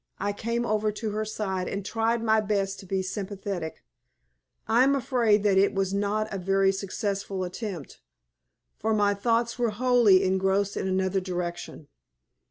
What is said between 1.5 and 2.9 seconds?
and tried my best to